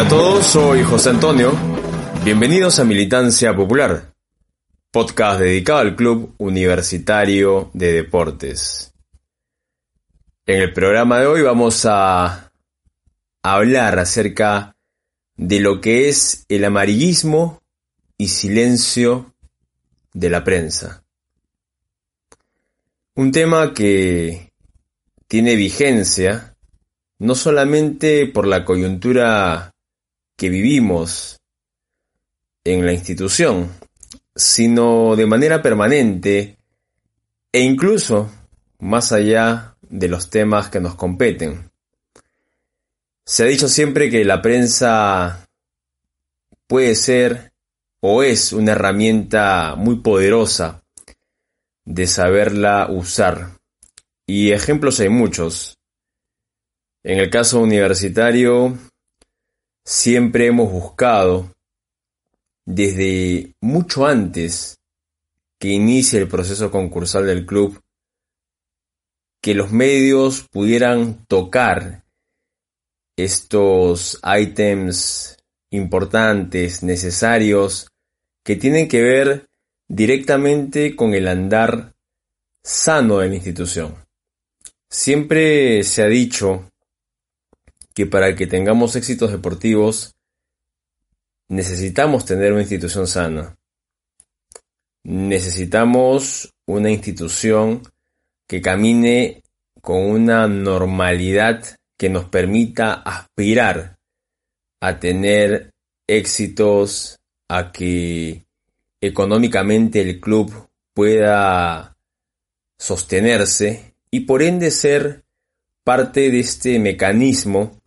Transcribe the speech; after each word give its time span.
Hola 0.00 0.08
a 0.08 0.12
todos, 0.12 0.46
soy 0.46 0.82
José 0.82 1.10
Antonio. 1.10 1.52
Bienvenidos 2.24 2.78
a 2.78 2.84
Militancia 2.84 3.54
Popular, 3.54 4.14
podcast 4.90 5.40
dedicado 5.40 5.80
al 5.80 5.94
Club 5.94 6.34
Universitario 6.38 7.70
de 7.74 7.92
Deportes. 7.92 8.94
En 10.46 10.62
el 10.62 10.72
programa 10.72 11.18
de 11.18 11.26
hoy 11.26 11.42
vamos 11.42 11.84
a 11.84 12.50
hablar 13.42 13.98
acerca 13.98 14.74
de 15.36 15.60
lo 15.60 15.82
que 15.82 16.08
es 16.08 16.46
el 16.48 16.64
amarillismo 16.64 17.60
y 18.16 18.28
silencio 18.28 19.34
de 20.14 20.30
la 20.30 20.42
prensa. 20.42 21.04
Un 23.16 23.32
tema 23.32 23.74
que 23.74 24.50
tiene 25.28 25.56
vigencia 25.56 26.56
no 27.18 27.34
solamente 27.34 28.26
por 28.28 28.46
la 28.46 28.64
coyuntura 28.64 29.69
que 30.40 30.48
vivimos 30.48 31.38
en 32.64 32.86
la 32.86 32.94
institución, 32.94 33.70
sino 34.34 35.14
de 35.14 35.26
manera 35.26 35.60
permanente 35.60 36.56
e 37.52 37.60
incluso 37.60 38.32
más 38.78 39.12
allá 39.12 39.76
de 39.82 40.08
los 40.08 40.30
temas 40.30 40.70
que 40.70 40.80
nos 40.80 40.94
competen. 40.94 41.70
Se 43.26 43.42
ha 43.42 43.46
dicho 43.46 43.68
siempre 43.68 44.08
que 44.08 44.24
la 44.24 44.40
prensa 44.40 45.46
puede 46.66 46.94
ser 46.94 47.52
o 48.00 48.22
es 48.22 48.54
una 48.54 48.72
herramienta 48.72 49.74
muy 49.76 49.96
poderosa 49.96 50.82
de 51.84 52.06
saberla 52.06 52.88
usar. 52.90 53.58
Y 54.26 54.52
ejemplos 54.52 55.00
hay 55.00 55.10
muchos. 55.10 55.76
En 57.02 57.18
el 57.18 57.28
caso 57.28 57.60
universitario, 57.60 58.78
siempre 59.84 60.46
hemos 60.46 60.70
buscado, 60.70 61.52
desde 62.66 63.54
mucho 63.60 64.06
antes 64.06 64.78
que 65.58 65.68
inicie 65.68 66.18
el 66.18 66.28
proceso 66.28 66.70
concursal 66.70 67.26
del 67.26 67.44
club, 67.44 67.80
que 69.42 69.54
los 69.54 69.72
medios 69.72 70.46
pudieran 70.50 71.24
tocar 71.26 72.04
estos 73.16 74.20
ítems 74.24 75.36
importantes, 75.70 76.82
necesarios, 76.82 77.88
que 78.44 78.56
tienen 78.56 78.88
que 78.88 79.02
ver 79.02 79.46
directamente 79.88 80.96
con 80.96 81.14
el 81.14 81.28
andar 81.28 81.94
sano 82.62 83.18
de 83.18 83.28
la 83.28 83.34
institución. 83.34 83.96
Siempre 84.88 85.82
se 85.84 86.02
ha 86.02 86.06
dicho 86.06 86.70
que 87.94 88.06
para 88.06 88.34
que 88.34 88.46
tengamos 88.46 88.96
éxitos 88.96 89.30
deportivos 89.32 90.14
necesitamos 91.48 92.24
tener 92.24 92.52
una 92.52 92.62
institución 92.62 93.06
sana. 93.06 93.56
Necesitamos 95.02 96.52
una 96.66 96.90
institución 96.90 97.82
que 98.46 98.60
camine 98.60 99.42
con 99.80 99.98
una 99.98 100.46
normalidad 100.46 101.64
que 101.96 102.08
nos 102.08 102.26
permita 102.26 102.92
aspirar 102.94 103.98
a 104.80 104.98
tener 104.98 105.72
éxitos, 106.06 107.18
a 107.48 107.72
que 107.72 108.44
económicamente 109.00 110.00
el 110.00 110.20
club 110.20 110.68
pueda 110.94 111.96
sostenerse 112.78 113.94
y 114.10 114.20
por 114.20 114.42
ende 114.42 114.70
ser 114.70 115.24
parte 115.84 116.30
de 116.30 116.40
este 116.40 116.78
mecanismo 116.78 117.79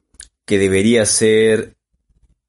que 0.46 0.58
debería 0.58 1.06
ser 1.06 1.76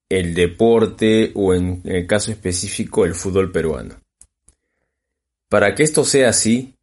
el 0.08 0.34
deporte 0.34 1.32
o 1.34 1.54
en, 1.54 1.82
el 1.84 2.06
caso 2.06 2.30
específico 2.30 3.04
el 3.04 3.14
fútbol 3.14 3.50
peruano. 3.50 3.96
Para 5.48 5.74
que 5.74 5.82
esto 5.82 6.04
sea 6.04 6.30
así, 6.30 6.74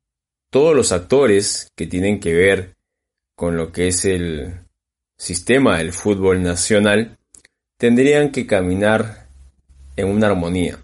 todos 0.50 0.76
los 0.76 0.92
actores 0.92 1.72
que 1.76 1.88
tienen 1.88 2.20
que 2.20 2.34
ver 2.34 2.76
con 3.36 3.58
lo 3.58 3.72
que 3.72 3.88
es 3.90 4.06
el 4.06 4.62
sistema 5.18 5.78
del 5.78 5.94
fútbol 5.94 6.42
nacional 6.44 7.18
tendrían 7.78 8.32
que 8.32 8.46
caminar 8.46 9.28
en 9.96 10.08
una 10.08 10.28
armonía. 10.28 10.84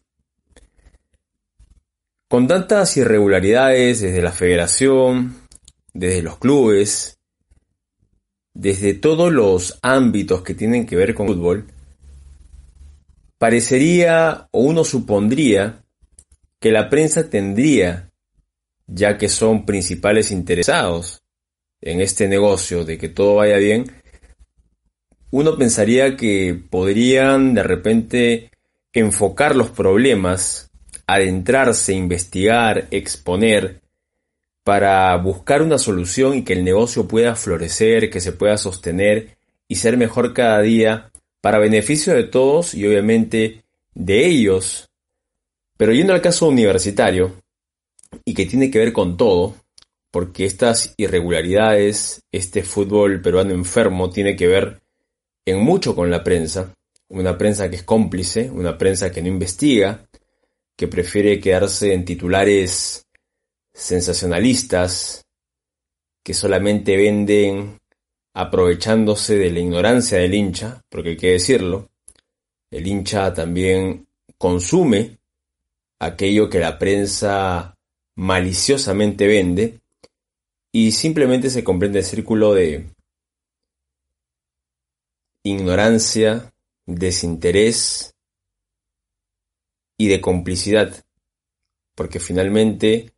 Con 2.29 2.47
tantas 2.47 2.97
irregularidades 2.97 4.01
desde 4.01 4.21
la 4.21 4.31
federación, 4.31 5.47
desde 5.93 6.21
los 6.21 6.37
clubes, 6.39 7.16
desde 8.57 8.95
todos 8.95 9.31
los 9.31 9.77
ámbitos 9.83 10.41
que 10.41 10.55
tienen 10.55 10.87
que 10.87 10.95
ver 10.95 11.13
con 11.13 11.27
fútbol, 11.27 11.67
parecería 13.37 14.47
o 14.51 14.61
uno 14.61 14.83
supondría 14.83 15.83
que 16.59 16.71
la 16.71 16.89
prensa 16.89 17.29
tendría, 17.29 18.09
ya 18.87 19.15
que 19.19 19.29
son 19.29 19.63
principales 19.63 20.31
interesados 20.31 21.21
en 21.81 22.01
este 22.01 22.27
negocio 22.27 22.83
de 22.83 22.97
que 22.97 23.09
todo 23.09 23.35
vaya 23.35 23.57
bien, 23.57 23.91
uno 25.29 25.55
pensaría 25.55 26.17
que 26.17 26.59
podrían 26.67 27.53
de 27.53 27.61
repente 27.61 28.49
enfocar 28.91 29.55
los 29.55 29.69
problemas, 29.69 30.71
adentrarse, 31.05 31.93
investigar, 31.93 32.87
exponer, 32.89 33.81
para 34.67 35.15
buscar 35.15 35.61
una 35.61 35.77
solución 35.77 36.35
y 36.35 36.43
que 36.43 36.51
el 36.51 36.65
negocio 36.65 37.07
pueda 37.07 37.37
florecer, 37.37 38.09
que 38.09 38.19
se 38.19 38.33
pueda 38.33 38.57
sostener 38.57 39.37
y 39.69 39.75
ser 39.75 39.95
mejor 39.95 40.33
cada 40.33 40.59
día 40.59 41.09
para 41.39 41.57
beneficio 41.57 42.13
de 42.13 42.25
todos 42.25 42.73
y 42.73 42.85
obviamente 42.85 43.63
de 43.93 44.25
ellos. 44.25 44.89
Pero 45.77 45.93
yendo 45.93 46.13
al 46.13 46.21
caso 46.21 46.49
universitario, 46.49 47.41
y 48.25 48.33
que 48.33 48.45
tiene 48.45 48.69
que 48.69 48.79
ver 48.79 48.91
con 48.91 49.15
todo, 49.15 49.55
porque 50.11 50.43
estas 50.43 50.93
irregularidades, 50.97 52.23
este 52.33 52.61
fútbol 52.61 53.21
peruano 53.21 53.53
enfermo 53.53 54.09
tiene 54.09 54.35
que 54.35 54.47
ver 54.47 54.81
en 55.45 55.61
mucho 55.61 55.95
con 55.95 56.11
la 56.11 56.25
prensa, 56.25 56.73
una 57.07 57.37
prensa 57.37 57.69
que 57.69 57.77
es 57.77 57.83
cómplice, 57.83 58.51
una 58.51 58.77
prensa 58.77 59.13
que 59.13 59.21
no 59.21 59.29
investiga, 59.29 60.05
que 60.75 60.89
prefiere 60.89 61.39
quedarse 61.39 61.93
en 61.93 62.03
titulares 62.03 63.06
sensacionalistas 63.77 65.23
que 66.23 66.33
solamente 66.33 66.97
venden 66.97 67.79
aprovechándose 68.33 69.35
de 69.35 69.51
la 69.51 69.59
ignorancia 69.59 70.17
del 70.17 70.33
hincha, 70.33 70.81
porque 70.89 71.09
hay 71.09 71.17
que 71.17 71.31
decirlo, 71.33 71.89
el 72.71 72.87
hincha 72.87 73.33
también 73.33 74.07
consume 74.37 75.19
aquello 75.99 76.49
que 76.49 76.59
la 76.59 76.79
prensa 76.79 77.75
maliciosamente 78.15 79.27
vende 79.27 79.79
y 80.71 80.91
simplemente 80.91 81.51
se 81.51 81.63
comprende 81.63 81.99
el 81.99 82.05
círculo 82.05 82.55
de 82.55 82.89
ignorancia, 85.43 86.51
desinterés 86.87 88.15
y 89.99 90.07
de 90.07 90.19
complicidad, 90.19 91.05
porque 91.95 92.19
finalmente 92.19 93.13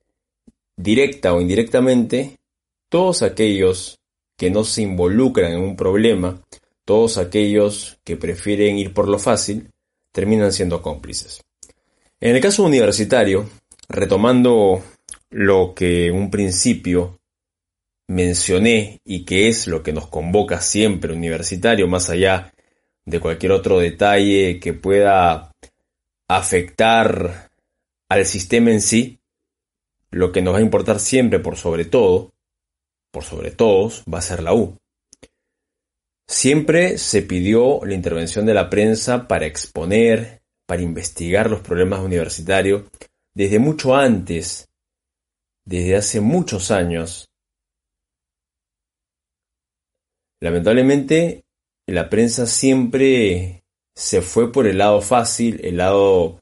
directa 0.79 1.33
o 1.33 1.41
indirectamente, 1.41 2.37
todos 2.89 3.21
aquellos 3.21 3.99
que 4.37 4.49
no 4.49 4.63
se 4.63 4.81
involucran 4.81 5.51
en 5.51 5.59
un 5.59 5.75
problema, 5.75 6.41
todos 6.85 7.17
aquellos 7.17 7.99
que 8.05 8.15
prefieren 8.15 8.77
ir 8.77 8.93
por 8.93 9.09
lo 9.09 9.19
fácil, 9.19 9.69
terminan 10.13 10.53
siendo 10.53 10.81
cómplices. 10.81 11.41
En 12.21 12.35
el 12.35 12.41
caso 12.41 12.63
universitario, 12.63 13.49
retomando 13.89 14.81
lo 15.29 15.73
que 15.75 16.07
en 16.07 16.15
un 16.15 16.31
principio 16.31 17.19
mencioné 18.07 18.99
y 19.03 19.25
que 19.25 19.49
es 19.49 19.67
lo 19.67 19.83
que 19.83 19.93
nos 19.93 20.07
convoca 20.07 20.61
siempre 20.61 21.13
universitario, 21.13 21.87
más 21.87 22.09
allá 22.09 22.53
de 23.05 23.19
cualquier 23.19 23.51
otro 23.51 23.79
detalle 23.79 24.59
que 24.59 24.73
pueda 24.73 25.51
afectar 26.29 27.49
al 28.07 28.25
sistema 28.25 28.71
en 28.71 28.81
sí, 28.81 29.18
lo 30.11 30.31
que 30.31 30.41
nos 30.41 30.53
va 30.53 30.59
a 30.59 30.63
importar 30.63 30.99
siempre 30.99 31.39
por 31.39 31.57
sobre 31.57 31.85
todo, 31.85 32.33
por 33.11 33.23
sobre 33.23 33.51
todos, 33.51 34.03
va 34.11 34.19
a 34.19 34.23
ser 34.23 34.43
la 34.43 34.53
U. 34.53 34.77
Siempre 36.27 36.97
se 36.97 37.23
pidió 37.23 37.83
la 37.85 37.95
intervención 37.95 38.45
de 38.45 38.53
la 38.53 38.69
prensa 38.69 39.27
para 39.27 39.47
exponer, 39.47 40.41
para 40.67 40.83
investigar 40.83 41.49
los 41.49 41.61
problemas 41.61 42.01
universitarios, 42.01 42.83
desde 43.33 43.57
mucho 43.57 43.95
antes, 43.95 44.69
desde 45.65 45.95
hace 45.95 46.21
muchos 46.21 46.71
años. 46.71 47.29
Lamentablemente, 50.39 51.43
la 51.87 52.09
prensa 52.09 52.45
siempre 52.45 53.63
se 53.95 54.21
fue 54.21 54.51
por 54.51 54.67
el 54.67 54.77
lado 54.77 55.01
fácil, 55.01 55.59
el 55.63 55.77
lado 55.77 56.39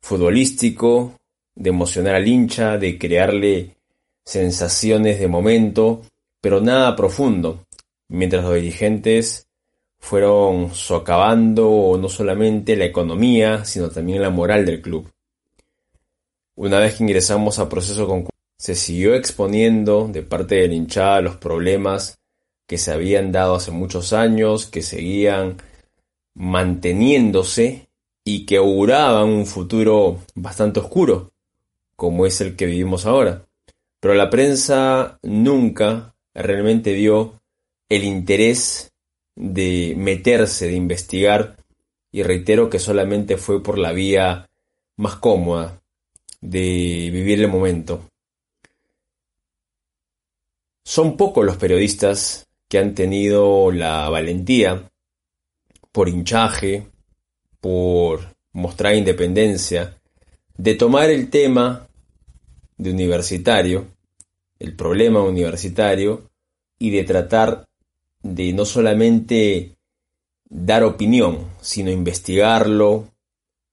futbolístico, 0.00 1.16
de 1.54 1.70
emocionar 1.70 2.14
al 2.14 2.28
hincha, 2.28 2.78
de 2.78 2.98
crearle 2.98 3.76
sensaciones 4.24 5.18
de 5.20 5.28
momento, 5.28 6.02
pero 6.40 6.60
nada 6.60 6.96
profundo 6.96 7.64
mientras 8.08 8.44
los 8.44 8.54
dirigentes 8.54 9.48
fueron 9.98 10.74
socavando 10.74 11.96
no 11.98 12.08
solamente 12.08 12.76
la 12.76 12.84
economía, 12.84 13.64
sino 13.64 13.88
también 13.88 14.20
la 14.20 14.30
moral 14.30 14.66
del 14.66 14.82
club. 14.82 15.08
Una 16.56 16.78
vez 16.78 16.96
que 16.96 17.04
ingresamos 17.04 17.58
a 17.58 17.68
proceso 17.68 18.06
concurso, 18.06 18.32
se 18.58 18.74
siguió 18.74 19.14
exponiendo 19.14 20.08
de 20.08 20.22
parte 20.22 20.56
del 20.56 20.72
hinchada 20.72 21.20
los 21.20 21.36
problemas 21.36 22.18
que 22.66 22.78
se 22.78 22.92
habían 22.92 23.32
dado 23.32 23.54
hace 23.54 23.70
muchos 23.70 24.12
años, 24.12 24.66
que 24.66 24.82
seguían 24.82 25.56
manteniéndose 26.34 27.88
y 28.24 28.46
que 28.46 28.58
auguraban 28.58 29.28
un 29.28 29.46
futuro 29.46 30.18
bastante 30.34 30.80
oscuro, 30.80 31.31
como 32.02 32.26
es 32.26 32.40
el 32.40 32.56
que 32.56 32.66
vivimos 32.66 33.06
ahora. 33.06 33.46
Pero 34.00 34.14
la 34.14 34.28
prensa 34.28 35.20
nunca 35.22 36.16
realmente 36.34 36.94
dio 36.94 37.40
el 37.88 38.02
interés 38.02 38.92
de 39.36 39.94
meterse, 39.96 40.66
de 40.66 40.74
investigar, 40.74 41.58
y 42.10 42.24
reitero 42.24 42.68
que 42.68 42.80
solamente 42.80 43.36
fue 43.36 43.62
por 43.62 43.78
la 43.78 43.92
vía 43.92 44.50
más 44.96 45.14
cómoda 45.14 45.80
de 46.40 47.08
vivir 47.12 47.40
el 47.40 47.46
momento. 47.46 48.10
Son 50.82 51.16
pocos 51.16 51.46
los 51.46 51.56
periodistas 51.56 52.48
que 52.68 52.78
han 52.78 52.96
tenido 52.96 53.70
la 53.70 54.08
valentía, 54.08 54.90
por 55.92 56.08
hinchaje, 56.08 56.88
por 57.60 58.34
mostrar 58.50 58.96
independencia, 58.96 60.00
de 60.56 60.74
tomar 60.74 61.08
el 61.08 61.30
tema 61.30 61.86
de 62.76 62.90
universitario, 62.90 63.86
el 64.58 64.74
problema 64.76 65.22
universitario, 65.22 66.30
y 66.78 66.90
de 66.90 67.04
tratar 67.04 67.68
de 68.22 68.52
no 68.52 68.64
solamente 68.64 69.76
dar 70.48 70.82
opinión, 70.82 71.48
sino 71.60 71.90
investigarlo. 71.90 73.08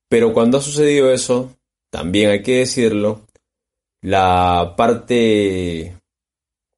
Pero 0.07 0.31
cuando 0.31 0.60
ha 0.60 0.62
sucedido 0.62 1.12
eso, 1.12 1.56
también 1.90 2.30
hay 2.30 2.44
que 2.44 2.60
decirlo, 2.60 3.28
la 4.01 4.75
parte 4.78 5.98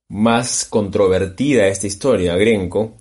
más 0.08 0.66
controvertida 0.66 1.64
de 1.64 1.70
esta 1.70 1.88
historia, 1.88 2.36
Grenco, 2.38 2.98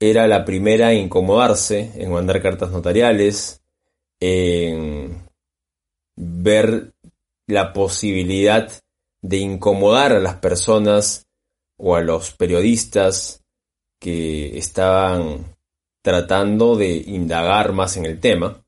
era 0.00 0.26
la 0.26 0.46
primera 0.46 0.92
en 0.92 1.04
incomodarse, 1.04 1.92
en 1.94 2.10
mandar 2.10 2.40
cartas 2.40 2.70
notariales, 2.70 3.62
en 4.18 5.28
ver 6.16 6.93
la 7.46 7.72
posibilidad 7.72 8.70
de 9.22 9.38
incomodar 9.38 10.12
a 10.12 10.20
las 10.20 10.36
personas 10.36 11.26
o 11.76 11.96
a 11.96 12.00
los 12.00 12.32
periodistas 12.32 13.42
que 13.98 14.58
estaban 14.58 15.56
tratando 16.02 16.76
de 16.76 16.96
indagar 16.96 17.72
más 17.72 17.96
en 17.96 18.06
el 18.06 18.20
tema. 18.20 18.62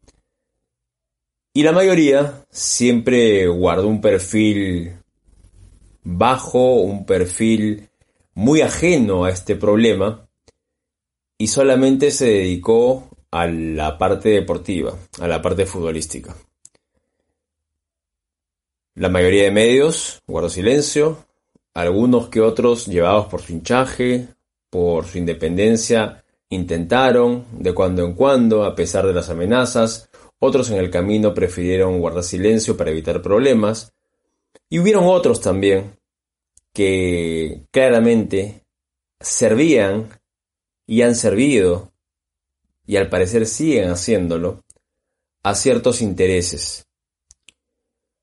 Y 1.53 1.63
la 1.63 1.73
mayoría 1.73 2.47
siempre 2.51 3.47
guardó 3.47 3.89
un 3.89 4.01
perfil 4.01 4.97
bajo, 6.03 6.77
un 6.77 7.05
perfil 7.05 7.89
muy 8.35 8.61
ajeno 8.61 9.25
a 9.25 9.31
este 9.31 9.57
problema 9.57 10.29
y 11.39 11.49
solamente 11.49 12.11
se 12.11 12.27
dedicó 12.27 13.09
a 13.31 13.47
la 13.47 13.99
parte 13.99 14.31
deportiva, 14.31 14.97
a 15.21 15.29
la 15.29 15.43
parte 15.43 15.67
futbolística. 15.67 16.35
La 18.97 19.11
mayoría 19.11 19.43
de 19.43 19.51
medios 19.51 20.23
guardó 20.27 20.49
silencio, 20.49 21.27
algunos 21.75 22.31
que 22.31 22.41
otros 22.41 22.87
llevados 22.87 23.27
por 23.27 23.43
su 23.43 23.53
hinchaje, 23.53 24.29
por 24.71 25.05
su 25.05 25.19
independencia, 25.19 26.25
intentaron, 26.49 27.45
de 27.53 27.75
cuando 27.75 28.07
en 28.07 28.15
cuando, 28.15 28.65
a 28.65 28.75
pesar 28.75 29.07
de 29.07 29.13
las 29.13 29.29
amenazas, 29.29 30.09
otros 30.39 30.71
en 30.71 30.79
el 30.79 30.91
camino 30.91 31.35
prefirieron 31.35 32.01
guardar 32.01 32.25
silencio 32.25 32.75
para 32.75 32.91
evitar 32.91 33.21
problemas, 33.21 33.93
y 34.71 34.79
hubieron 34.79 35.05
otros 35.05 35.43
también 35.43 35.99
que 36.73 37.67
claramente 37.71 38.63
servían 39.21 40.09
y 40.87 41.03
han 41.03 41.17
servido, 41.17 41.93
y 42.87 42.97
al 42.97 43.11
parecer 43.11 43.45
siguen 43.45 43.91
haciéndolo, 43.91 44.65
a 45.43 45.55
ciertos 45.55 46.01
intereses. 46.01 46.86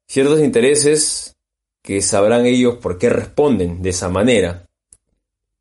Ciertos 0.08 0.42
intereses 0.42 1.36
que 1.82 2.02
sabrán 2.02 2.46
ellos 2.46 2.78
por 2.78 2.98
qué 2.98 3.10
responden 3.10 3.82
de 3.82 3.90
esa 3.90 4.10
manera, 4.10 4.66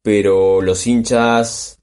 pero 0.02 0.60
los 0.60 0.86
hinchas, 0.86 1.80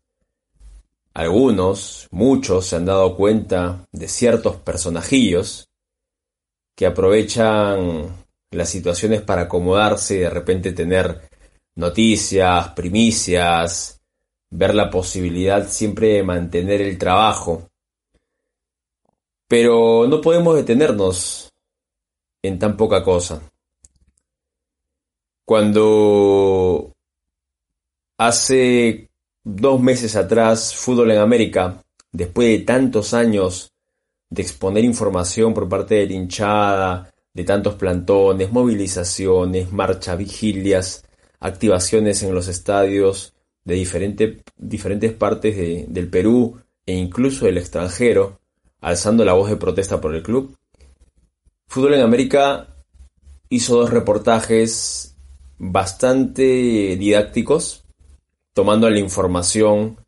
algunos, 1.13 2.07
muchos, 2.11 2.67
se 2.67 2.75
han 2.75 2.85
dado 2.85 3.15
cuenta 3.15 3.87
de 3.91 4.07
ciertos 4.07 4.57
personajillos 4.57 5.69
que 6.75 6.85
aprovechan 6.85 8.15
las 8.51 8.69
situaciones 8.69 9.21
para 9.21 9.43
acomodarse 9.43 10.15
y 10.15 10.19
de 10.19 10.29
repente 10.29 10.71
tener 10.71 11.29
noticias, 11.75 12.69
primicias, 12.69 14.01
ver 14.49 14.73
la 14.73 14.89
posibilidad 14.89 15.67
siempre 15.67 16.13
de 16.13 16.23
mantener 16.23 16.81
el 16.81 16.97
trabajo. 16.97 17.69
Pero 19.47 20.07
no 20.07 20.21
podemos 20.21 20.55
detenernos 20.55 21.48
en 22.41 22.59
tan 22.59 22.77
poca 22.77 23.03
cosa. 23.03 23.41
Cuando 25.45 26.93
Hace 28.19 29.09
dos 29.45 29.81
meses 29.81 30.17
atrás, 30.17 30.75
Fútbol 30.75 31.11
en 31.11 31.19
América, 31.19 31.81
después 32.11 32.49
de 32.49 32.65
tantos 32.65 33.13
años 33.13 33.71
de 34.29 34.41
exponer 34.41 34.83
información 34.83 35.53
por 35.53 35.69
parte 35.69 36.05
de 36.05 36.13
hinchada, 36.13 37.13
de 37.33 37.45
tantos 37.45 37.75
plantones, 37.75 38.51
movilizaciones, 38.51 39.71
marcha, 39.71 40.17
vigilias, 40.17 41.05
activaciones 41.39 42.21
en 42.21 42.35
los 42.35 42.49
estadios 42.49 43.35
de 43.63 43.75
diferentes 44.57 45.13
partes 45.13 45.55
del 45.87 46.09
Perú 46.09 46.59
e 46.85 46.93
incluso 46.93 47.45
del 47.45 47.57
extranjero, 47.57 48.41
alzando 48.81 49.23
la 49.23 49.31
voz 49.31 49.49
de 49.49 49.55
protesta 49.55 50.01
por 50.01 50.13
el 50.13 50.23
club. 50.23 50.57
Fútbol 51.69 51.93
en 51.93 52.01
América 52.01 52.67
hizo 53.47 53.77
dos 53.77 53.91
reportajes 53.91 55.15
bastante 55.59 56.41
didácticos 56.97 57.85
tomando 58.55 58.89
la 58.89 58.97
información 58.97 60.03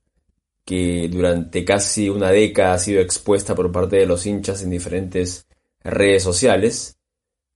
que 0.66 1.08
durante 1.08 1.64
casi 1.64 2.10
una 2.10 2.32
década 2.32 2.74
ha 2.74 2.80
sido 2.80 3.00
expuesta 3.00 3.54
por 3.54 3.72
parte 3.72 3.98
de 3.98 4.08
los 4.08 4.26
hinchas 4.26 4.64
en 4.64 4.72
diferentes 4.72 5.46
redes 5.84 6.24
sociales 6.24 6.98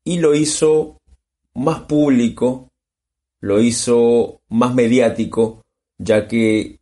y 0.03 0.19
lo 0.19 0.35
hizo 0.35 0.99
más 1.55 1.79
público, 1.81 2.69
lo 3.41 3.59
hizo 3.59 4.39
más 4.49 4.75
mediático, 4.75 5.63
ya 5.97 6.27
que 6.27 6.79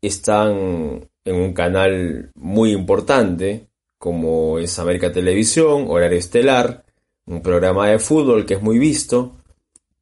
están 0.00 1.10
en 1.26 1.34
un 1.34 1.52
canal 1.52 2.30
muy 2.34 2.72
importante 2.72 3.68
como 4.02 4.58
es 4.58 4.80
América 4.80 5.12
Televisión, 5.12 5.84
Horario 5.86 6.18
Estelar, 6.18 6.84
un 7.24 7.40
programa 7.40 7.86
de 7.86 8.00
fútbol 8.00 8.44
que 8.44 8.54
es 8.54 8.60
muy 8.60 8.80
visto 8.80 9.36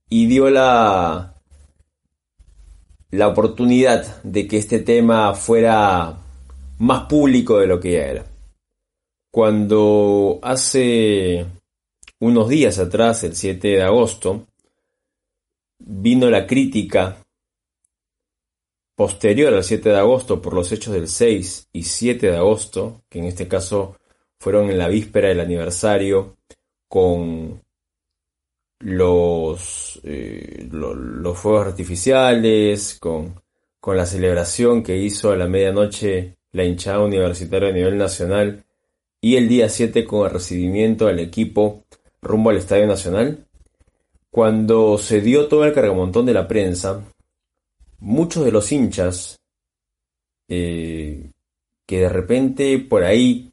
y 0.08 0.24
dio 0.24 0.48
la 0.48 1.34
la 3.10 3.28
oportunidad 3.28 4.22
de 4.22 4.48
que 4.48 4.56
este 4.56 4.78
tema 4.78 5.34
fuera 5.34 6.16
más 6.78 7.02
público 7.10 7.58
de 7.58 7.66
lo 7.66 7.78
que 7.78 7.92
ya 7.92 8.06
era. 8.06 8.24
Cuando 9.30 10.38
hace 10.40 11.44
unos 12.20 12.48
días 12.48 12.78
atrás, 12.78 13.22
el 13.24 13.36
7 13.36 13.68
de 13.68 13.82
agosto, 13.82 14.46
vino 15.78 16.30
la 16.30 16.46
crítica 16.46 17.18
posterior 19.00 19.54
al 19.54 19.64
7 19.64 19.88
de 19.88 19.96
agosto 19.96 20.42
por 20.42 20.52
los 20.52 20.70
hechos 20.72 20.92
del 20.92 21.08
6 21.08 21.70
y 21.72 21.84
7 21.84 22.32
de 22.32 22.36
agosto, 22.36 23.00
que 23.08 23.18
en 23.18 23.24
este 23.24 23.48
caso 23.48 23.96
fueron 24.38 24.68
en 24.68 24.76
la 24.76 24.88
víspera 24.88 25.28
del 25.28 25.40
aniversario 25.40 26.36
con 26.86 27.62
los, 28.80 30.00
eh, 30.04 30.68
los 30.70 31.38
fuegos 31.38 31.68
artificiales, 31.68 32.98
con, 33.00 33.40
con 33.80 33.96
la 33.96 34.04
celebración 34.04 34.82
que 34.82 34.98
hizo 34.98 35.32
a 35.32 35.36
la 35.36 35.46
medianoche 35.46 36.36
la 36.52 36.64
hinchada 36.64 37.00
universitaria 37.00 37.70
a 37.70 37.72
nivel 37.72 37.96
nacional 37.96 38.66
y 39.18 39.36
el 39.36 39.48
día 39.48 39.70
7 39.70 40.04
con 40.04 40.26
el 40.26 40.34
recibimiento 40.34 41.06
al 41.06 41.20
equipo 41.20 41.84
rumbo 42.20 42.50
al 42.50 42.58
Estadio 42.58 42.86
Nacional. 42.86 43.46
Cuando 44.30 44.98
se 44.98 45.22
dio 45.22 45.48
todo 45.48 45.64
el 45.64 45.72
cargamontón 45.72 46.26
de 46.26 46.34
la 46.34 46.46
prensa, 46.46 47.02
muchos 48.00 48.44
de 48.44 48.52
los 48.52 48.72
hinchas 48.72 49.40
eh, 50.48 51.30
que 51.86 52.00
de 52.00 52.08
repente 52.08 52.78
por 52.78 53.04
ahí 53.04 53.52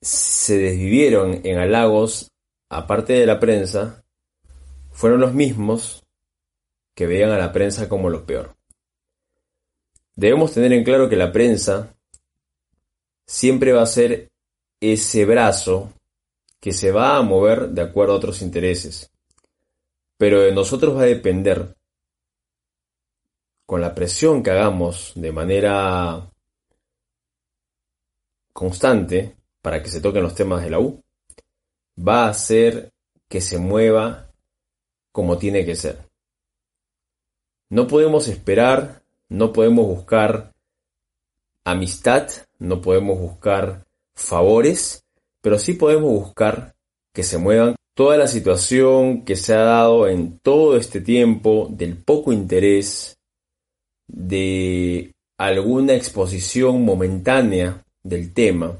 se 0.00 0.58
desvivieron 0.58 1.40
en 1.44 1.58
halagos, 1.58 2.30
aparte 2.68 3.14
de 3.14 3.26
la 3.26 3.40
prensa, 3.40 4.04
fueron 4.92 5.20
los 5.20 5.32
mismos 5.32 6.04
que 6.94 7.06
veían 7.06 7.30
a 7.30 7.38
la 7.38 7.52
prensa 7.52 7.88
como 7.88 8.10
lo 8.10 8.26
peor. 8.26 8.54
Debemos 10.14 10.52
tener 10.52 10.72
en 10.72 10.84
claro 10.84 11.08
que 11.08 11.16
la 11.16 11.32
prensa 11.32 11.96
siempre 13.26 13.72
va 13.72 13.82
a 13.82 13.86
ser 13.86 14.30
ese 14.80 15.24
brazo 15.24 15.92
que 16.60 16.72
se 16.72 16.92
va 16.92 17.16
a 17.16 17.22
mover 17.22 17.70
de 17.70 17.82
acuerdo 17.82 18.12
a 18.12 18.16
otros 18.16 18.42
intereses. 18.42 19.10
Pero 20.16 20.42
de 20.42 20.52
nosotros 20.52 20.96
va 20.96 21.02
a 21.02 21.06
depender, 21.06 21.74
con 23.66 23.80
la 23.80 23.94
presión 23.94 24.42
que 24.42 24.50
hagamos 24.50 25.12
de 25.14 25.32
manera 25.32 26.30
constante 28.52 29.36
para 29.62 29.82
que 29.82 29.88
se 29.88 30.00
toquen 30.00 30.22
los 30.22 30.34
temas 30.34 30.62
de 30.62 30.70
la 30.70 30.78
U, 30.78 31.02
va 31.98 32.26
a 32.26 32.30
hacer 32.30 32.92
que 33.28 33.40
se 33.40 33.58
mueva 33.58 34.30
como 35.12 35.38
tiene 35.38 35.64
que 35.64 35.76
ser. 35.76 35.98
No 37.70 37.86
podemos 37.86 38.28
esperar, 38.28 39.02
no 39.28 39.52
podemos 39.52 39.86
buscar 39.86 40.52
amistad, 41.64 42.28
no 42.58 42.80
podemos 42.80 43.18
buscar 43.18 43.84
favores, 44.14 45.02
pero 45.40 45.58
sí 45.58 45.74
podemos 45.74 46.10
buscar 46.10 46.74
que 47.12 47.22
se 47.22 47.38
muevan 47.38 47.74
toda 47.94 48.16
la 48.16 48.26
situación 48.26 49.24
que 49.24 49.36
se 49.36 49.54
ha 49.54 49.62
dado 49.62 50.08
en 50.08 50.38
todo 50.40 50.76
este 50.76 51.00
tiempo 51.00 51.68
del 51.70 51.96
poco 51.96 52.32
interés, 52.32 53.16
de 54.06 55.12
alguna 55.38 55.94
exposición 55.94 56.84
momentánea 56.84 57.84
del 58.02 58.32
tema, 58.32 58.76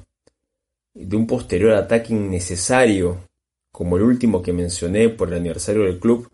de 0.95 1.17
un 1.17 1.27
posterior 1.27 1.73
ataque 1.73 2.13
innecesario, 2.13 3.27
como 3.73 3.97
el 3.97 4.05
último 4.05 4.43
que 4.43 4.53
mencioné 4.53 5.09
por 5.09 5.29
el 5.29 5.35
aniversario 5.35 5.83
del 5.83 5.99
club, 5.99 6.31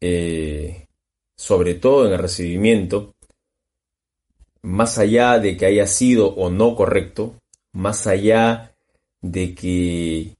eh, 0.00 0.86
sobre 1.36 1.74
todo 1.74 2.06
en 2.06 2.12
el 2.12 2.18
recibimiento, 2.18 3.14
más 4.62 4.98
allá 4.98 5.38
de 5.38 5.56
que 5.56 5.66
haya 5.66 5.86
sido 5.86 6.34
o 6.34 6.50
no 6.50 6.74
correcto, 6.74 7.34
más 7.72 8.06
allá 8.06 8.74
de 9.22 9.54
que 9.54 10.36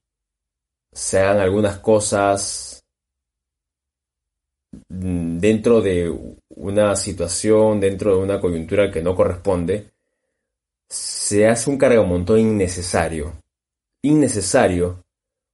se 0.93 1.19
hagan 1.19 1.39
algunas 1.39 1.79
cosas 1.79 2.78
dentro 4.89 5.81
de 5.81 6.13
una 6.49 6.97
situación, 6.97 7.81
dentro 7.81 8.17
de 8.17 8.23
una 8.23 8.41
coyuntura 8.41 8.91
que 8.91 9.03
no 9.03 9.15
corresponde, 9.15 9.93
se 10.89 11.47
hace 11.47 11.71
un 11.71 11.79
cargamontón 11.79 12.39
innecesario. 12.39 13.43
Innecesario 14.03 15.05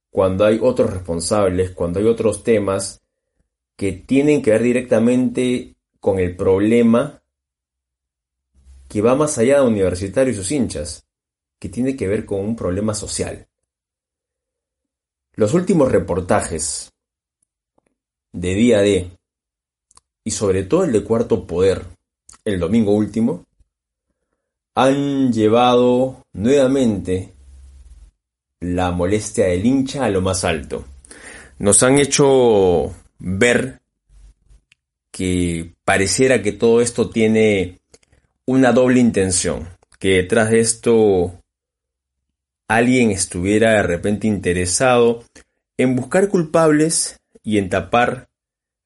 cuando 0.09 0.45
hay 0.45 0.59
otros 0.61 0.93
responsables, 0.93 1.71
cuando 1.71 1.99
hay 1.99 2.05
otros 2.05 2.43
temas 2.43 3.01
que 3.75 3.91
tienen 3.91 4.41
que 4.41 4.51
ver 4.51 4.63
directamente 4.63 5.75
con 5.99 6.19
el 6.19 6.35
problema 6.35 7.21
que 8.87 9.01
va 9.01 9.15
más 9.15 9.37
allá 9.37 9.55
de 9.59 9.67
Universitario 9.67 10.31
y 10.31 10.35
sus 10.35 10.51
hinchas, 10.51 11.05
que 11.59 11.67
tiene 11.67 11.97
que 11.97 12.07
ver 12.07 12.25
con 12.25 12.39
un 12.39 12.55
problema 12.55 12.93
social. 12.93 13.47
Los 15.33 15.53
últimos 15.53 15.91
reportajes 15.91 16.93
de 18.35 18.53
día 18.53 18.81
D 18.81 19.09
y 20.25 20.31
sobre 20.31 20.63
todo 20.63 20.83
el 20.83 20.91
de 20.91 21.03
Cuarto 21.03 21.47
Poder, 21.47 21.85
el 22.43 22.59
domingo 22.59 22.91
último, 22.91 23.45
han 24.75 25.31
llevado 25.31 26.25
nuevamente 26.33 27.31
la 28.59 28.91
molestia 28.91 29.45
del 29.45 29.65
hincha 29.65 30.05
a 30.05 30.09
lo 30.09 30.21
más 30.21 30.43
alto. 30.43 30.85
Nos 31.59 31.81
han 31.83 31.97
hecho 31.97 32.93
ver 33.19 33.79
que 35.11 35.71
pareciera 35.85 36.41
que 36.41 36.51
todo 36.51 36.81
esto 36.81 37.09
tiene 37.09 37.79
una 38.45 38.73
doble 38.73 38.99
intención, 38.99 39.69
que 39.97 40.15
detrás 40.15 40.49
de 40.49 40.59
esto 40.59 41.39
alguien 42.67 43.11
estuviera 43.11 43.71
de 43.71 43.83
repente 43.83 44.27
interesado 44.27 45.23
en 45.77 45.95
buscar 45.95 46.27
culpables 46.27 47.17
y 47.45 47.57
en 47.57 47.69
tapar 47.69 48.27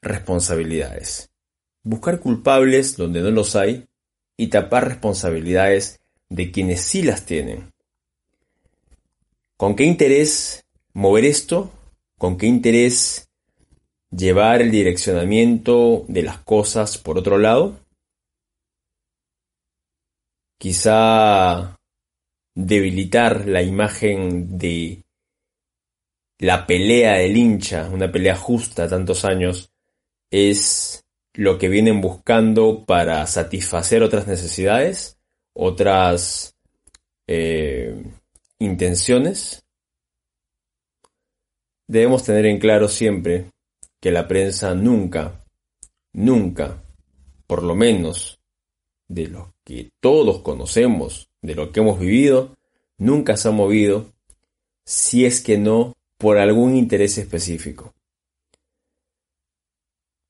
responsabilidades. 0.04 1.32
Buscar 1.82 2.20
culpables 2.20 2.96
donde 2.96 3.22
no 3.22 3.32
los 3.32 3.56
hay 3.56 3.88
y 4.38 4.48
tapar 4.48 4.88
responsabilidades 4.88 6.00
de 6.30 6.51
quienes 6.51 6.82
sí 6.82 7.01
las 7.01 7.25
tienen. 7.25 7.74
¿Con 9.58 9.75
qué 9.75 9.86
interés 9.86 10.63
mover 10.94 11.25
esto? 11.25 11.72
¿Con 12.20 12.38
qué 12.38 12.46
interés 12.46 13.30
llevar 14.12 14.62
el 14.62 14.70
direccionamiento 14.70 16.06
de 16.08 16.22
las 16.22 16.38
cosas 16.38 17.00
por 17.00 17.18
otro 17.18 17.39
lado? 17.39 17.80
quizá 20.60 21.80
debilitar 22.54 23.48
la 23.48 23.63
imagen 23.63 24.58
de 24.58 25.04
la 26.39 26.65
pelea 26.65 27.15
del 27.15 27.36
hincha, 27.36 27.89
una 27.89 28.12
pelea 28.12 28.36
justa 28.36 28.88
tantos 28.88 29.25
años, 29.25 29.72
es 30.31 31.05
lo 31.34 31.58
que 31.58 31.69
vienen 31.69 32.01
buscando 32.01 32.86
para 32.86 33.25
satisfacer 33.27 34.03
otras 34.03 34.25
necesidades, 34.25 35.17
otras 35.53 36.55
eh, 37.27 38.03
intenciones. 38.58 39.65
Debemos 41.88 42.24
tener 42.24 42.46
en 42.46 42.60
claro 42.60 42.88
siempre 42.88 43.51
que 44.00 44.12
la 44.12 44.27
prensa 44.27 44.74
nunca, 44.74 45.43
nunca, 46.13 46.81
por 47.48 47.63
lo 47.63 47.75
menos 47.75 48.39
de 49.10 49.27
lo 49.27 49.55
que 49.65 49.89
todos 50.00 50.39
conocemos, 50.41 51.29
de 51.41 51.55
lo 51.55 51.72
que 51.72 51.81
hemos 51.81 52.00
vivido, 52.00 52.55
nunca 52.98 53.36
se 53.36 53.50
ha 53.50 53.51
movido 53.51 54.13
si 54.86 55.25
es 55.25 55.41
que 55.41 55.58
no 55.58 55.96
por 56.20 56.38
algún 56.38 56.76
interés 56.76 57.18
específico. 57.18 57.96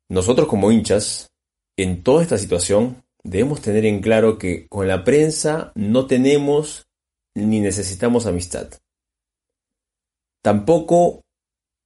Nosotros 0.07 0.47
como 0.47 0.71
hinchas, 0.71 1.29
en 1.75 2.01
toda 2.03 2.23
esta 2.23 2.37
situación, 2.37 3.03
debemos 3.23 3.61
tener 3.61 3.85
en 3.85 3.99
claro 3.99 4.37
que 4.37 4.67
con 4.69 4.87
la 4.87 5.03
prensa 5.03 5.73
no 5.75 6.07
tenemos 6.07 6.87
ni 7.35 7.59
necesitamos 7.59 8.25
amistad. 8.25 8.69
Tampoco 10.41 11.25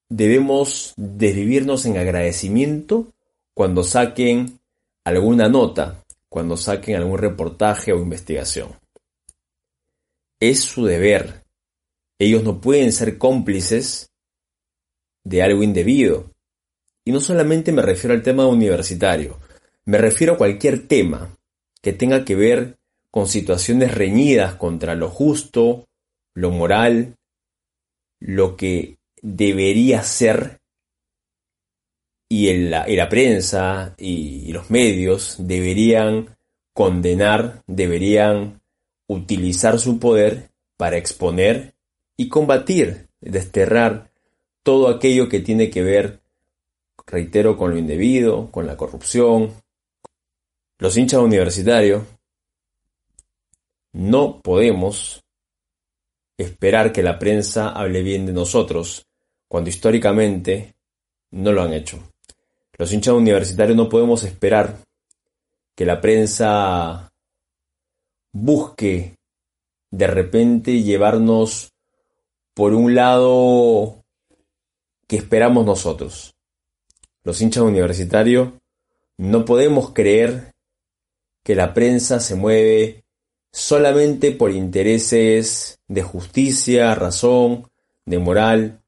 debemos 0.07 0.93
desvivirnos 0.95 1.87
en 1.87 1.97
agradecimiento 1.97 3.11
cuando 3.55 3.83
saquen 3.83 4.59
alguna 5.03 5.49
nota 5.49 6.03
cuando 6.33 6.57
saquen 6.57 6.95
algún 6.95 7.19
reportaje 7.19 7.93
o 7.93 7.99
investigación. 7.99 8.75
Es 10.39 10.63
su 10.63 10.83
deber. 10.83 11.42
Ellos 12.19 12.43
no 12.43 12.61
pueden 12.61 12.91
ser 12.91 13.17
cómplices 13.17 14.11
de 15.23 15.41
algo 15.41 15.63
indebido. 15.63 16.31
Y 17.05 17.11
no 17.11 17.19
solamente 17.19 17.71
me 17.71 17.81
refiero 17.81 18.13
al 18.13 18.23
tema 18.23 18.47
universitario, 18.47 19.39
me 19.85 19.97
refiero 19.97 20.33
a 20.33 20.37
cualquier 20.37 20.87
tema 20.87 21.37
que 21.81 21.91
tenga 21.91 22.23
que 22.23 22.35
ver 22.35 22.77
con 23.11 23.27
situaciones 23.27 23.93
reñidas 23.93 24.55
contra 24.55 24.95
lo 24.95 25.09
justo, 25.09 25.87
lo 26.33 26.49
moral, 26.49 27.15
lo 28.19 28.55
que 28.55 28.97
debería 29.21 30.01
ser 30.03 30.61
y, 32.29 32.51
la, 32.69 33.09
prensa 33.09 33.93
y, 33.97 34.51
los 34.51 34.71
medios 34.71 35.35
deberían 35.37 36.35
condenar, 36.73 37.61
deberían 37.67 38.61
utilizar 39.07 39.79
su 39.79 39.99
poder 39.99 40.49
para 40.77 40.97
exponer 40.97 41.72
y 42.17 42.29
combatir 42.29 43.09
desterrar 43.19 44.11
todo 44.63 44.87
aquello 44.87 45.29
que 45.29 45.39
tiene 45.39 45.69
que 45.69 45.83
ver, 45.83 46.21
reitero, 47.05 47.57
con 47.57 47.71
lo 47.71 47.77
indebido, 47.77 48.49
con 48.51 48.65
la 48.65 48.77
corrupción. 48.77 49.53
Los 50.77 50.97
hinchas 50.97 51.21
universitarios 51.21 52.03
no 53.91 54.41
podemos 54.41 55.23
esperar 56.37 56.91
que 56.91 57.03
la 57.03 57.19
prensa 57.19 57.69
hable 57.69 58.01
bien 58.01 58.25
de 58.25 58.33
nosotros, 58.33 59.05
cuando 59.47 59.69
históricamente 59.69 60.75
no 61.31 61.51
lo 61.51 61.61
han 61.61 61.73
hecho. 61.73 61.99
Los 62.77 62.91
hinchas 62.91 63.13
universitarios 63.13 63.77
no 63.77 63.87
podemos 63.87 64.23
esperar 64.23 64.77
que 65.75 65.85
la 65.85 66.01
prensa 66.01 67.11
busque 68.31 69.15
de 69.91 70.07
repente 70.07 70.81
llevarnos 70.81 71.72
por 72.53 72.73
un 72.73 72.95
lado 72.95 74.03
que 75.07 75.15
esperamos 75.17 75.65
nosotros. 75.65 76.35
Los 77.23 77.41
hinchas 77.41 77.63
universitarios 77.63 78.53
no 79.17 79.45
podemos 79.45 79.91
creer 79.91 80.53
que 81.43 81.55
la 81.55 81.73
prensa 81.73 82.19
se 82.19 82.35
mueve 82.35 83.03
solamente 83.51 84.31
por 84.31 84.51
intereses 84.51 85.79
de 85.87 86.01
justicia, 86.01 86.95
razón, 86.95 87.69
de 88.05 88.19
moral, 88.19 88.81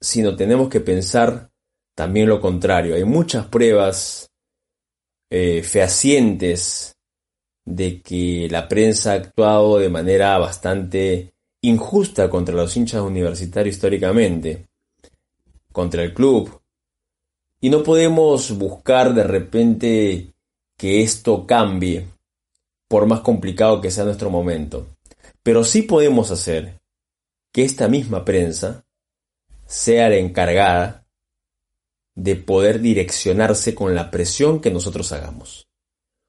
sino 0.00 0.36
tenemos 0.36 0.68
que 0.68 0.80
pensar 0.80 1.50
también 1.94 2.28
lo 2.28 2.40
contrario. 2.40 2.94
Hay 2.94 3.04
muchas 3.04 3.46
pruebas 3.46 4.30
eh, 5.30 5.62
fehacientes 5.62 6.96
de 7.64 8.00
que 8.00 8.48
la 8.50 8.68
prensa 8.68 9.12
ha 9.12 9.16
actuado 9.16 9.78
de 9.78 9.88
manera 9.88 10.38
bastante 10.38 11.34
injusta 11.68 12.30
contra 12.30 12.54
los 12.54 12.76
hinchas 12.76 13.02
universitarios 13.02 13.74
históricamente, 13.74 14.66
contra 15.72 16.02
el 16.02 16.14
club. 16.14 16.60
Y 17.60 17.70
no 17.70 17.82
podemos 17.82 18.56
buscar 18.56 19.14
de 19.14 19.24
repente 19.24 20.32
que 20.76 21.02
esto 21.02 21.46
cambie, 21.46 22.08
por 22.88 23.06
más 23.06 23.20
complicado 23.20 23.80
que 23.80 23.90
sea 23.90 24.04
nuestro 24.04 24.30
momento. 24.30 24.86
Pero 25.42 25.64
sí 25.64 25.82
podemos 25.82 26.30
hacer 26.30 26.80
que 27.52 27.64
esta 27.64 27.88
misma 27.88 28.24
prensa 28.24 28.84
sea 29.66 30.08
la 30.08 30.16
encargada 30.16 31.04
de 32.14 32.36
poder 32.36 32.80
direccionarse 32.80 33.74
con 33.74 33.94
la 33.94 34.10
presión 34.10 34.60
que 34.60 34.70
nosotros 34.70 35.10
hagamos. 35.12 35.66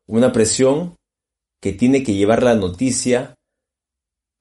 Una 0.07 0.31
presión 0.31 0.95
que 1.61 1.73
tiene 1.73 2.03
que 2.03 2.13
llevar 2.13 2.43
la 2.43 2.55
noticia 2.55 3.36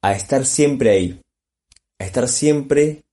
a 0.07 0.13
estar 0.13 0.45
siempre 0.45 0.91
ahí, 0.91 1.21
a 1.99 2.05
estar 2.05 2.29
siempre 2.29 3.03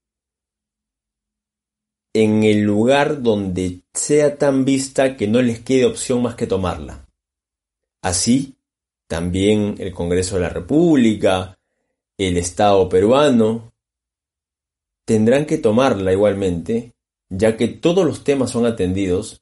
en 2.13 2.45
el 2.45 2.61
lugar 2.61 3.21
donde 3.21 3.81
sea 3.93 4.37
tan 4.37 4.63
vista 4.63 5.17
que 5.17 5.27
no 5.27 5.41
les 5.41 5.59
quede 5.59 5.83
opción 5.83 6.21
más 6.21 6.35
que 6.35 6.47
tomarla. 6.47 7.05
Así, 8.01 8.55
también 9.07 9.75
el 9.79 9.91
Congreso 9.91 10.35
de 10.35 10.43
la 10.43 10.49
República, 10.49 11.59
el 12.17 12.37
Estado 12.37 12.87
peruano, 12.87 13.73
tendrán 15.03 15.45
que 15.45 15.57
tomarla 15.57 16.13
igualmente, 16.13 16.93
ya 17.27 17.57
que 17.57 17.67
todos 17.67 18.05
los 18.05 18.23
temas 18.23 18.51
son 18.51 18.65
atendidos 18.65 19.41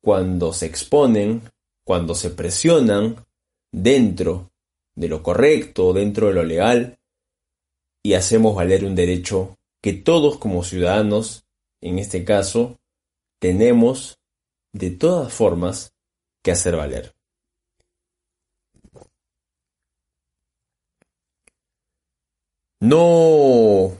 cuando 0.00 0.52
se 0.52 0.66
exponen, 0.66 1.50
cuando 1.82 2.14
se 2.14 2.30
presionan 2.30 3.26
dentro 3.72 4.52
de 4.96 5.08
lo 5.08 5.22
correcto, 5.22 5.92
dentro 5.92 6.26
de 6.26 6.32
lo 6.34 6.42
legal, 6.42 6.98
y 8.02 8.14
hacemos 8.14 8.54
valer 8.54 8.84
un 8.84 8.94
derecho 8.94 9.56
que 9.82 9.92
todos 9.92 10.38
como 10.38 10.64
ciudadanos, 10.64 11.46
en 11.80 11.98
este 11.98 12.24
caso, 12.24 12.80
tenemos 13.38 14.18
de 14.72 14.90
todas 14.90 15.32
formas 15.32 15.94
que 16.42 16.50
hacer 16.50 16.76
valer. 16.76 17.14
No 22.80 23.96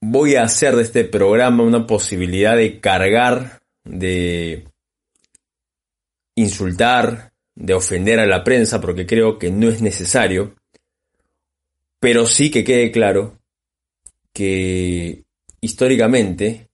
voy 0.00 0.36
a 0.36 0.44
hacer 0.44 0.74
de 0.76 0.82
este 0.82 1.04
programa 1.04 1.62
una 1.62 1.86
posibilidad 1.86 2.56
de 2.56 2.80
cargar, 2.80 3.62
de 3.84 4.66
insultar, 6.34 7.33
de 7.54 7.74
ofender 7.74 8.18
a 8.18 8.26
la 8.26 8.44
prensa 8.44 8.80
porque 8.80 9.06
creo 9.06 9.38
que 9.38 9.50
no 9.50 9.68
es 9.68 9.80
necesario, 9.80 10.54
pero 12.00 12.26
sí 12.26 12.50
que 12.50 12.64
quede 12.64 12.90
claro 12.90 13.38
que 14.32 15.24
históricamente 15.60 16.68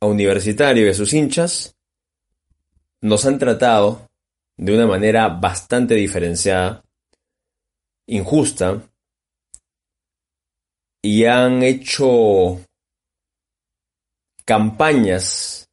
a 0.00 0.06
Universitario 0.06 0.86
y 0.86 0.90
a 0.90 0.94
sus 0.94 1.12
hinchas 1.12 1.76
nos 3.00 3.24
han 3.24 3.38
tratado 3.38 4.08
de 4.56 4.74
una 4.74 4.86
manera 4.86 5.28
bastante 5.28 5.94
diferenciada, 5.94 6.84
injusta, 8.06 8.82
y 11.02 11.24
han 11.24 11.62
hecho 11.64 12.60
campañas 14.44 15.68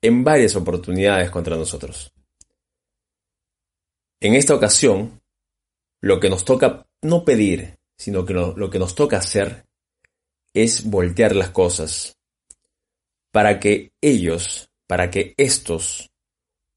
en 0.00 0.22
varias 0.22 0.54
oportunidades 0.54 1.30
contra 1.30 1.56
nosotros. 1.56 2.12
En 4.20 4.34
esta 4.34 4.54
ocasión, 4.54 5.20
lo 6.00 6.18
que 6.18 6.28
nos 6.28 6.44
toca 6.44 6.86
no 7.02 7.24
pedir, 7.24 7.78
sino 7.96 8.24
que 8.24 8.34
lo, 8.34 8.70
que 8.70 8.78
nos 8.78 8.94
toca 8.94 9.18
hacer 9.18 9.64
es 10.52 10.90
voltear 10.90 11.36
las 11.36 11.50
cosas 11.50 12.16
para 13.32 13.60
que 13.60 13.92
ellos, 14.00 14.70
para 14.88 15.10
que 15.10 15.34
estos 15.36 16.10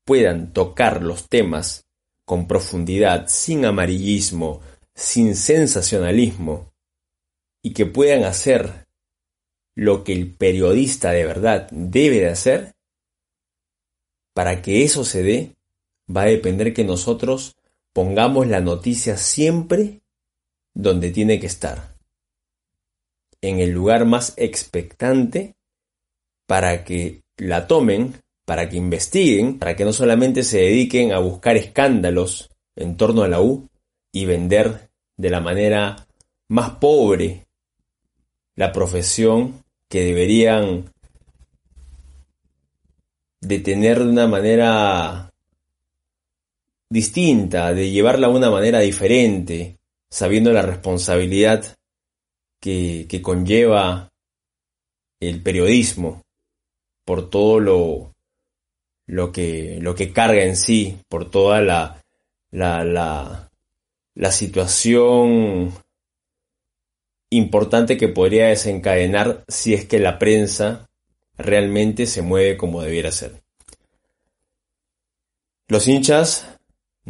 puedan 0.06 0.54
tocar 0.54 1.02
los 1.02 1.30
temas 1.30 1.86
con 2.26 2.48
profundidad, 2.48 3.28
sin 3.28 3.66
amarillismo, 3.66 4.62
sin 4.94 5.36
sensacionalismo, 5.36 6.72
y 7.64 7.74
que 7.74 7.88
puedan 7.88 8.24
hacer 8.24 8.86
lo 9.76 10.04
que 10.04 10.14
el 10.14 10.36
periodista 10.36 11.12
de 11.12 11.26
verdad 11.26 11.68
debe 11.72 12.20
de 12.20 12.30
hacer, 12.30 12.74
para 14.34 14.62
que 14.62 14.84
eso 14.84 15.04
se 15.04 15.24
dé, 15.24 15.56
va 16.16 16.24
a 16.24 16.26
depender 16.26 16.74
que 16.74 16.84
nosotros 16.84 17.56
pongamos 17.94 18.48
la 18.48 18.62
noticia 18.62 19.18
siempre 19.18 20.02
donde 20.74 21.12
tiene 21.12 21.40
que 21.40 21.48
estar. 21.48 21.96
En 23.42 23.60
el 23.60 23.72
lugar 23.72 24.06
más 24.06 24.34
expectante 24.38 25.56
para 26.48 26.84
que 26.84 27.24
la 27.38 27.68
tomen, 27.68 28.16
para 28.46 28.70
que 28.70 28.78
investiguen, 28.78 29.58
para 29.58 29.76
que 29.76 29.86
no 29.86 29.94
solamente 29.94 30.44
se 30.44 30.60
dediquen 30.60 31.12
a 31.12 31.20
buscar 31.20 31.58
escándalos 31.58 32.50
en 32.76 32.98
torno 32.98 33.24
a 33.24 33.28
la 33.28 33.42
U 33.42 33.68
y 34.12 34.26
vender 34.26 34.90
de 35.18 35.30
la 35.30 35.40
manera 35.40 36.08
más 36.50 36.72
pobre 36.72 37.46
la 38.56 38.72
profesión 38.72 39.64
que 39.88 40.04
deberían 40.04 40.92
de 43.42 43.60
tener 43.60 44.00
de 44.00 44.10
una 44.10 44.28
manera 44.28 45.31
distinta, 46.92 47.74
de 47.74 47.90
llevarla 47.90 48.28
de 48.28 48.34
una 48.34 48.52
manera 48.52 48.82
diferente, 48.82 49.78
sabiendo 50.10 50.52
la 50.52 50.62
responsabilidad 50.62 51.78
que, 52.60 53.06
que 53.10 53.22
conlleva 53.22 54.10
el 55.22 55.42
periodismo 55.42 56.22
por 57.06 57.30
todo 57.30 57.62
lo, 57.62 58.14
lo, 59.08 59.32
que, 59.32 59.80
lo 59.82 59.96
que 59.96 60.12
carga 60.12 60.44
en 60.44 60.58
sí, 60.58 60.98
por 61.08 61.32
toda 61.32 61.62
la, 61.62 62.04
la, 62.52 62.84
la, 62.84 63.50
la 64.14 64.32
situación 64.34 65.74
importante 67.30 67.96
que 67.96 68.10
podría 68.10 68.48
desencadenar 68.48 69.46
si 69.48 69.74
es 69.74 69.86
que 69.86 70.00
la 70.00 70.20
prensa 70.20 70.90
realmente 71.38 72.06
se 72.06 72.22
mueve 72.22 72.58
como 72.58 72.82
debiera 72.82 73.14
ser. 73.14 73.42
Los 75.70 75.88
hinchas 75.88 76.60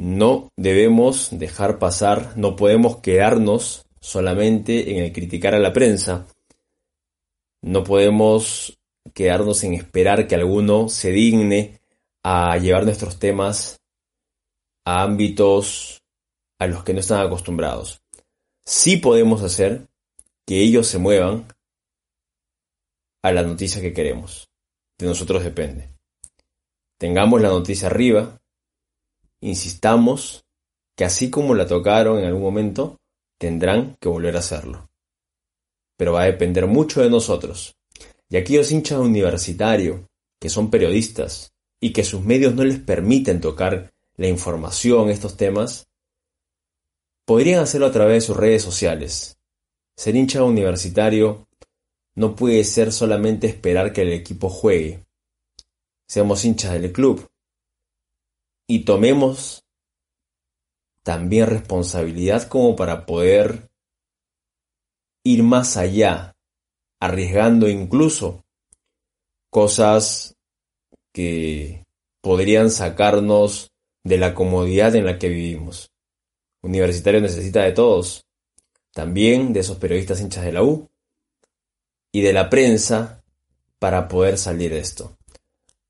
no 0.01 0.51
debemos 0.57 1.29
dejar 1.29 1.77
pasar, 1.77 2.35
no 2.35 2.55
podemos 2.55 2.97
quedarnos 2.97 3.85
solamente 3.99 4.97
en 4.97 5.03
el 5.03 5.13
criticar 5.13 5.53
a 5.53 5.59
la 5.59 5.73
prensa. 5.73 6.25
No 7.61 7.83
podemos 7.83 8.79
quedarnos 9.13 9.63
en 9.63 9.75
esperar 9.75 10.27
que 10.27 10.33
alguno 10.33 10.89
se 10.89 11.11
digne 11.11 11.79
a 12.23 12.57
llevar 12.57 12.83
nuestros 12.83 13.19
temas 13.19 13.79
a 14.85 15.03
ámbitos 15.03 16.01
a 16.57 16.65
los 16.65 16.83
que 16.83 16.95
no 16.95 16.99
están 16.99 17.23
acostumbrados. 17.23 18.01
Sí 18.65 18.97
podemos 18.97 19.43
hacer 19.43 19.87
que 20.47 20.61
ellos 20.61 20.87
se 20.87 20.97
muevan 20.97 21.45
a 23.21 23.31
la 23.31 23.43
noticia 23.43 23.83
que 23.83 23.93
queremos. 23.93 24.49
De 24.97 25.05
nosotros 25.05 25.43
depende. 25.43 25.89
Tengamos 26.97 27.39
la 27.39 27.49
noticia 27.49 27.87
arriba, 27.87 28.40
insistamos 29.41 30.45
que 30.95 31.05
así 31.05 31.29
como 31.29 31.55
la 31.55 31.67
tocaron 31.67 32.19
en 32.19 32.25
algún 32.25 32.43
momento, 32.43 32.97
tendrán 33.39 33.97
que 33.99 34.09
volver 34.09 34.35
a 34.35 34.39
hacerlo. 34.39 34.87
pero 35.97 36.13
va 36.13 36.23
a 36.23 36.25
depender 36.25 36.65
mucho 36.65 37.01
de 37.01 37.11
nosotros. 37.11 37.75
Y 38.27 38.37
aquellos 38.37 38.71
hinchas 38.71 38.97
universitarios, 38.97 40.01
que 40.39 40.49
son 40.49 40.71
periodistas, 40.71 41.51
y 41.79 41.93
que 41.93 42.03
sus 42.03 42.23
medios 42.23 42.55
no 42.55 42.63
les 42.63 42.79
permiten 42.79 43.39
tocar 43.39 43.91
la 44.17 44.27
información, 44.27 45.09
estos 45.09 45.37
temas, 45.37 45.87
podrían 47.25 47.61
hacerlo 47.61 47.85
a 47.85 47.91
través 47.91 48.15
de 48.15 48.27
sus 48.27 48.37
redes 48.37 48.63
sociales. 48.63 49.37
Ser 49.95 50.15
hincha 50.15 50.43
universitario 50.43 51.47
no 52.15 52.35
puede 52.35 52.63
ser 52.63 52.91
solamente 52.91 53.45
esperar 53.45 53.93
que 53.93 54.01
el 54.01 54.11
equipo 54.13 54.49
juegue. 54.49 55.05
Seamos 56.07 56.43
hinchas 56.45 56.73
del 56.73 56.91
club 56.91 57.30
y 58.71 58.85
tomemos 58.85 59.65
también 61.03 61.47
responsabilidad 61.47 62.47
como 62.47 62.77
para 62.77 63.05
poder 63.05 63.69
ir 65.25 65.43
más 65.43 65.75
allá, 65.75 66.37
arriesgando 66.97 67.67
incluso 67.67 68.45
cosas 69.49 70.37
que 71.11 71.83
podrían 72.21 72.71
sacarnos 72.71 73.73
de 74.05 74.17
la 74.17 74.33
comodidad 74.33 74.95
en 74.95 75.05
la 75.05 75.19
que 75.19 75.27
vivimos. 75.27 75.91
Universitario 76.61 77.19
necesita 77.19 77.63
de 77.63 77.73
todos, 77.73 78.25
también 78.93 79.51
de 79.51 79.59
esos 79.59 79.79
periodistas 79.79 80.21
hinchas 80.21 80.45
de 80.45 80.53
la 80.53 80.63
U 80.63 80.89
y 82.13 82.21
de 82.21 82.31
la 82.31 82.49
prensa 82.49 83.21
para 83.79 84.07
poder 84.07 84.37
salir 84.37 84.71
de 84.71 84.79
esto. 84.79 85.17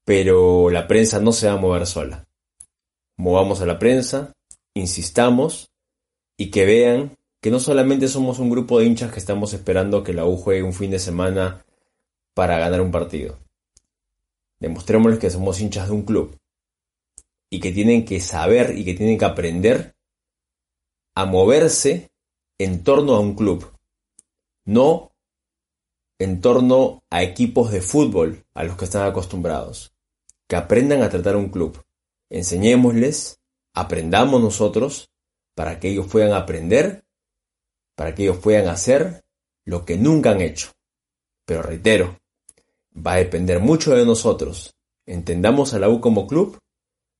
Pero 0.04 0.72
la 0.72 0.88
prensa 0.88 1.20
no 1.20 1.32
se 1.32 1.46
va 1.46 1.54
a 1.54 1.58
mover 1.58 1.86
sola. 1.86 2.28
Movamos 3.21 3.62
a 3.62 3.67
la 3.67 3.77
prensa, 3.77 4.34
insistamos 4.73 5.69
y 6.38 6.49
que 6.49 6.65
vean 6.65 7.19
que 7.39 7.51
no 7.51 7.60
solamente 7.60 8.07
somos 8.07 8.39
un 8.39 8.49
grupo 8.49 8.79
de 8.79 8.86
hinchas 8.86 9.12
que 9.13 9.19
estamos 9.19 9.53
esperando 9.53 10.03
que 10.03 10.12
la 10.12 10.25
U 10.25 10.38
juegue 10.38 10.63
un 10.63 10.73
fin 10.73 10.89
de 10.89 10.97
semana 10.97 11.63
para 12.34 12.57
ganar 12.57 12.81
un 12.81 12.89
partido. 12.89 13.38
Demostrémosles 14.60 15.19
que 15.19 15.29
somos 15.29 15.62
hinchas 15.62 15.89
de 15.89 15.93
un 15.93 16.01
club 16.01 16.36
y 17.51 17.60
que 17.60 17.71
tienen 17.71 18.05
que 18.05 18.19
saber 18.21 18.75
y 18.75 18.84
que 18.84 18.95
tienen 18.95 19.19
que 19.19 19.25
aprender 19.25 19.93
a 21.13 21.27
moverse 21.27 22.10
en 22.57 22.84
torno 22.84 23.13
a 23.13 23.19
un 23.19 23.36
club, 23.36 23.71
no 24.65 25.12
en 26.17 26.41
torno 26.41 27.03
a 27.12 27.21
equipos 27.21 27.69
de 27.69 27.81
fútbol 27.81 28.43
a 28.55 28.63
los 28.63 28.77
que 28.77 28.86
están 28.86 29.07
acostumbrados. 29.07 29.93
Que 30.47 30.55
aprendan 30.55 31.03
a 31.03 31.10
tratar 31.12 31.36
un 31.36 31.49
club. 31.49 31.79
Enseñémosles, 32.32 33.41
aprendamos 33.74 34.41
nosotros, 34.41 35.10
para 35.54 35.82
que 35.82 35.89
ellos 35.89 36.08
puedan 36.08 36.32
aprender, 36.32 37.04
para 37.96 38.15
que 38.15 38.24
ellos 38.24 38.38
puedan 38.38 38.70
hacer 38.70 39.26
lo 39.65 39.84
que 39.84 39.98
nunca 39.98 40.32
han 40.32 40.39
hecho. 40.39 40.72
Pero 41.46 41.62
reitero, 41.62 42.17
va 42.96 43.13
a 43.13 43.17
depender 43.17 43.60
mucho 43.60 43.94
de 43.94 44.06
nosotros. 44.06 44.74
Entendamos 45.06 45.74
a 45.74 45.80
la 45.80 45.89
U 45.89 46.00
como 46.00 46.26
club 46.26 46.58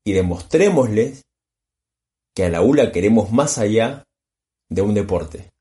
y 0.06 0.14
demostrémosles 0.14 1.26
que 2.34 2.46
a 2.46 2.50
la 2.50 2.62
U 2.62 2.74
la 2.74 2.94
queremos 2.94 3.34
más 3.34 3.58
allá 3.58 4.06
de 4.70 4.82
un 4.82 4.94
deporte. 4.94 5.52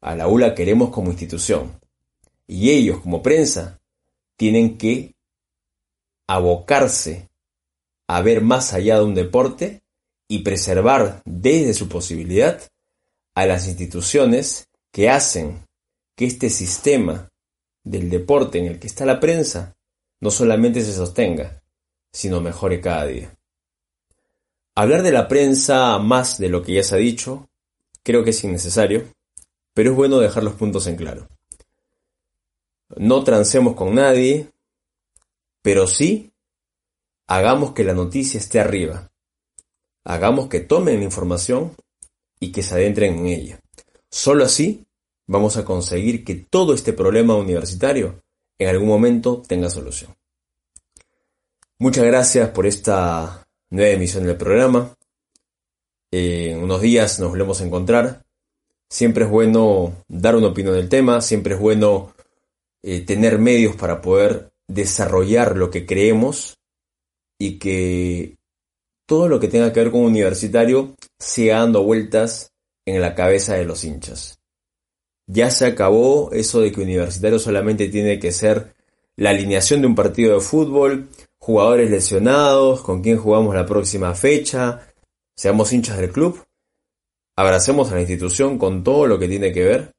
A 0.00 0.14
la 0.14 0.28
U 0.28 0.38
la 0.38 0.54
queremos 0.54 0.90
como 0.90 1.10
institución. 1.10 1.80
Y 2.46 2.70
ellos 2.70 3.00
como 3.00 3.24
prensa 3.24 3.80
tienen 4.36 4.78
que 4.78 5.16
abocarse 6.28 7.27
a 8.08 8.22
ver 8.22 8.40
más 8.40 8.72
allá 8.72 8.96
de 8.96 9.04
un 9.04 9.14
deporte 9.14 9.82
y 10.26 10.40
preservar 10.40 11.22
desde 11.24 11.74
su 11.74 11.88
posibilidad 11.88 12.60
a 13.34 13.46
las 13.46 13.68
instituciones 13.68 14.68
que 14.90 15.10
hacen 15.10 15.66
que 16.16 16.24
este 16.24 16.50
sistema 16.50 17.28
del 17.84 18.10
deporte 18.10 18.58
en 18.58 18.66
el 18.66 18.78
que 18.80 18.86
está 18.86 19.06
la 19.06 19.20
prensa 19.20 19.76
no 20.20 20.30
solamente 20.30 20.82
se 20.82 20.92
sostenga, 20.92 21.62
sino 22.12 22.40
mejore 22.40 22.80
cada 22.80 23.06
día. 23.06 23.38
Hablar 24.74 25.02
de 25.02 25.12
la 25.12 25.28
prensa 25.28 25.98
más 25.98 26.38
de 26.38 26.48
lo 26.48 26.62
que 26.62 26.74
ya 26.74 26.82
se 26.82 26.94
ha 26.94 26.98
dicho, 26.98 27.48
creo 28.02 28.24
que 28.24 28.30
es 28.30 28.42
innecesario, 28.42 29.06
pero 29.74 29.90
es 29.90 29.96
bueno 29.96 30.18
dejar 30.18 30.42
los 30.42 30.54
puntos 30.54 30.86
en 30.86 30.96
claro. 30.96 31.28
No 32.96 33.22
transemos 33.22 33.74
con 33.74 33.94
nadie, 33.94 34.50
pero 35.62 35.86
sí 35.86 36.32
hagamos 37.28 37.72
que 37.72 37.84
la 37.84 37.94
noticia 37.94 38.40
esté 38.40 38.58
arriba. 38.58 39.12
Hagamos 40.04 40.48
que 40.48 40.60
tomen 40.60 40.98
la 40.98 41.04
información 41.04 41.76
y 42.40 42.50
que 42.50 42.62
se 42.62 42.74
adentren 42.74 43.18
en 43.18 43.26
ella. 43.26 43.60
Solo 44.10 44.44
así 44.44 44.86
vamos 45.26 45.58
a 45.58 45.64
conseguir 45.64 46.24
que 46.24 46.34
todo 46.34 46.72
este 46.72 46.94
problema 46.94 47.36
universitario 47.36 48.22
en 48.58 48.68
algún 48.68 48.88
momento 48.88 49.42
tenga 49.46 49.68
solución. 49.68 50.16
Muchas 51.78 52.04
gracias 52.06 52.48
por 52.50 52.66
esta 52.66 53.46
nueva 53.70 53.92
emisión 53.92 54.24
del 54.24 54.36
programa. 54.36 54.96
En 56.10 56.62
unos 56.62 56.80
días 56.80 57.20
nos 57.20 57.28
volvemos 57.28 57.60
a 57.60 57.66
encontrar. 57.66 58.24
Siempre 58.88 59.24
es 59.24 59.30
bueno 59.30 60.02
dar 60.08 60.34
una 60.34 60.48
opinión 60.48 60.74
del 60.74 60.88
tema, 60.88 61.20
siempre 61.20 61.54
es 61.54 61.60
bueno 61.60 62.14
eh, 62.82 63.02
tener 63.02 63.38
medios 63.38 63.76
para 63.76 64.00
poder 64.00 64.50
desarrollar 64.66 65.56
lo 65.56 65.70
que 65.70 65.84
creemos 65.84 66.57
y 67.38 67.58
que 67.58 68.36
todo 69.06 69.28
lo 69.28 69.40
que 69.40 69.48
tenga 69.48 69.72
que 69.72 69.80
ver 69.80 69.90
con 69.90 70.02
universitario 70.02 70.94
siga 71.18 71.60
dando 71.60 71.82
vueltas 71.82 72.52
en 72.84 73.00
la 73.00 73.14
cabeza 73.14 73.54
de 73.54 73.64
los 73.64 73.84
hinchas. 73.84 74.38
Ya 75.26 75.50
se 75.50 75.66
acabó 75.66 76.30
eso 76.32 76.60
de 76.60 76.72
que 76.72 76.80
Universitario 76.80 77.38
solamente 77.38 77.88
tiene 77.88 78.18
que 78.18 78.32
ser 78.32 78.74
la 79.16 79.30
alineación 79.30 79.80
de 79.80 79.86
un 79.86 79.94
partido 79.94 80.34
de 80.34 80.40
fútbol, 80.40 81.08
jugadores 81.38 81.90
lesionados, 81.90 82.82
con 82.82 83.02
quién 83.02 83.18
jugamos 83.18 83.54
la 83.54 83.66
próxima 83.66 84.14
fecha, 84.14 84.88
seamos 85.36 85.72
hinchas 85.72 85.98
del 85.98 86.12
club, 86.12 86.42
abracemos 87.36 87.90
a 87.90 87.94
la 87.94 88.00
institución 88.00 88.58
con 88.58 88.82
todo 88.82 89.06
lo 89.06 89.18
que 89.18 89.28
tiene 89.28 89.52
que 89.52 89.64
ver, 89.64 89.92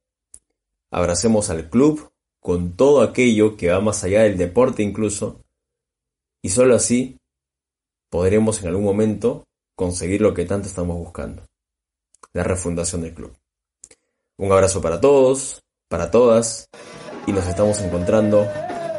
abracemos 0.92 1.50
al 1.50 1.70
club 1.70 2.10
con 2.40 2.76
todo 2.76 3.02
aquello 3.02 3.56
que 3.56 3.70
va 3.70 3.82
más 3.82 4.04
allá 4.04 4.24
del 4.24 4.38
deporte 4.38 4.82
incluso, 4.82 5.42
y 6.42 6.50
solo 6.50 6.76
así 6.76 7.19
podremos 8.10 8.62
en 8.62 8.70
algún 8.70 8.84
momento 8.84 9.46
conseguir 9.76 10.22
lo 10.22 10.34
que 10.34 10.46
tanto 10.46 10.68
estamos 10.68 10.98
buscando, 10.98 11.44
la 12.34 12.44
refundación 12.44 13.02
del 13.02 13.14
club. 13.14 13.36
Un 14.38 14.52
abrazo 14.52 14.82
para 14.82 15.00
todos, 15.00 15.62
para 15.90 16.12
todas, 16.12 16.70
y 17.28 17.32
nos 17.32 17.48
estamos 17.48 17.80
encontrando 17.82 18.48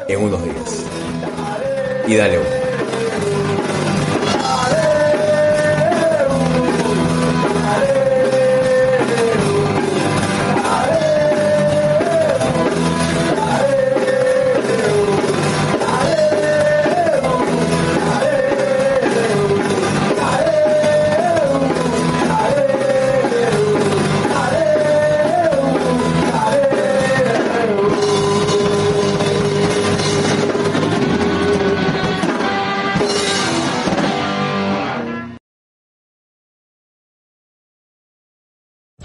en 0.07 0.21
unos 0.21 0.43
días. 0.43 0.85
Y 2.07 2.15
dale. 2.15 2.60